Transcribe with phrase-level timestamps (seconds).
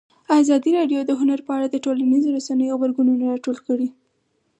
[0.41, 3.87] ازادي راډیو د هنر په اړه د ټولنیزو رسنیو غبرګونونه راټول کړي.